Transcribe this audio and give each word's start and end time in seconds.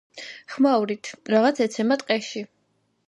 ხმაურით 0.53 1.11
რაღაც 1.35 1.61
ეცემა 1.67 1.99
ტყეში. 2.05 2.47